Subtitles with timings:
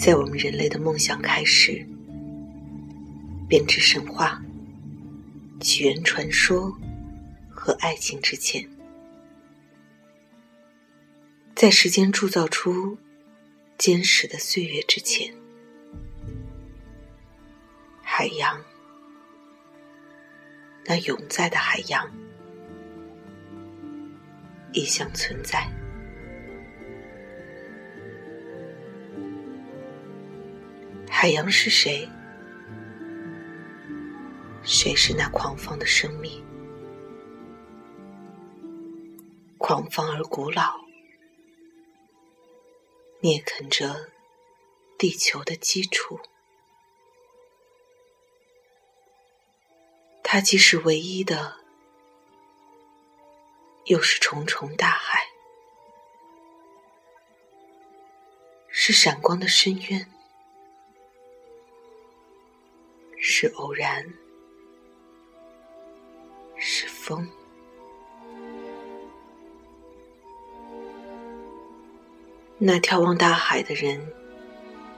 [0.00, 1.86] 在我们人类的梦想开始、
[3.46, 4.42] 编织神话、
[5.60, 6.74] 起源传说
[7.50, 8.66] 和爱情之前，
[11.54, 12.96] 在时间铸造出
[13.76, 15.34] 坚实的岁月之前，
[18.00, 18.58] 海洋，
[20.86, 22.10] 那永在的海洋，
[24.72, 25.70] 一向存在。
[31.22, 32.08] 海洋是谁？
[34.62, 36.42] 谁是那狂放的生命？
[39.58, 40.80] 狂放而古老，
[43.20, 44.08] 啮啃着
[44.98, 46.18] 地球的基础。
[50.22, 51.56] 它既是唯一的，
[53.84, 55.20] 又是重重大海，
[58.68, 60.10] 是闪光的深渊。
[63.42, 64.04] 是偶然，
[66.58, 67.26] 是风。
[72.58, 73.98] 那眺望大海的人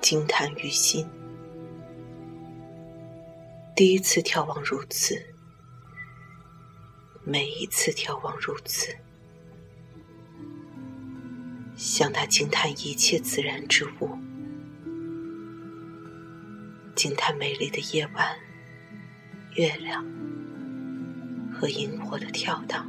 [0.00, 1.08] 惊叹于心，
[3.76, 5.24] 第一次眺望如此，
[7.22, 8.92] 每一次眺望如此，
[11.76, 14.18] 向他惊叹一切自然之物。
[17.02, 18.24] 惊叹美丽的夜晚，
[19.56, 20.04] 月亮
[21.52, 22.88] 和萤火的跳荡。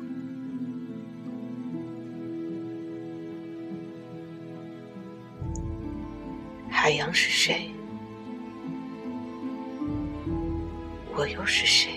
[6.69, 7.71] 海洋是谁？
[11.15, 11.89] 我又是谁？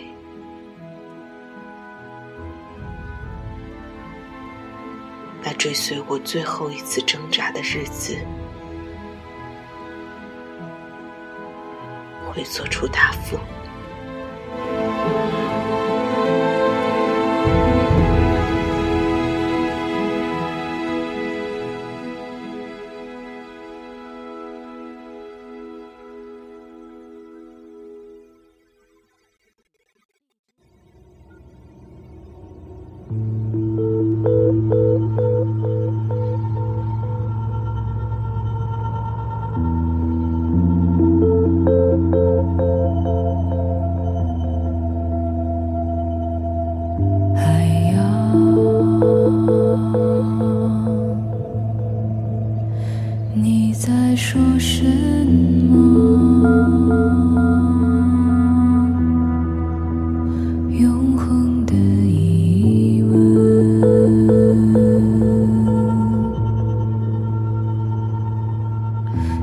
[5.44, 8.16] 那追随我最后一次挣扎的日子。
[12.37, 13.39] 会做出答复。
[49.97, 50.87] 啊
[53.34, 54.84] 你在说什
[55.71, 55.77] 么？
[60.71, 63.17] 永恒的疑问。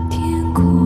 [0.10, 0.83] 天空